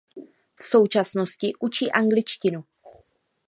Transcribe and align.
V 0.55 0.63
současnosti 0.63 1.51
učí 1.61 1.91
angličtinu. 1.91 2.63